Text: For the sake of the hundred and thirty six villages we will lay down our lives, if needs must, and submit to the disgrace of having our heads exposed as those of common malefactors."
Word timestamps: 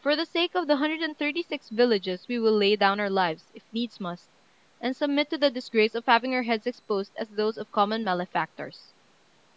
For 0.00 0.14
the 0.14 0.24
sake 0.24 0.54
of 0.54 0.68
the 0.68 0.76
hundred 0.76 1.00
and 1.00 1.18
thirty 1.18 1.42
six 1.42 1.68
villages 1.68 2.28
we 2.28 2.38
will 2.38 2.52
lay 2.56 2.76
down 2.76 3.00
our 3.00 3.10
lives, 3.10 3.50
if 3.56 3.64
needs 3.72 3.98
must, 3.98 4.28
and 4.80 4.94
submit 4.94 5.30
to 5.30 5.36
the 5.36 5.50
disgrace 5.50 5.96
of 5.96 6.06
having 6.06 6.32
our 6.32 6.42
heads 6.44 6.68
exposed 6.68 7.10
as 7.16 7.30
those 7.30 7.58
of 7.58 7.72
common 7.72 8.04
malefactors." 8.04 8.92